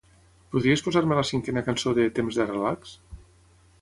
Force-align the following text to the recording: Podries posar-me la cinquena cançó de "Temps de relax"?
Podries 0.55 0.83
posar-me 0.87 1.19
la 1.19 1.25
cinquena 1.31 1.63
cançó 1.67 1.93
de 1.99 2.07
"Temps 2.21 2.41
de 2.41 2.49
relax"? 2.51 2.97